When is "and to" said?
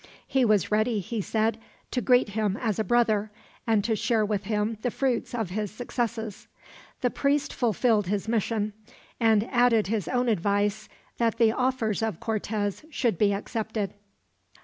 3.67-3.95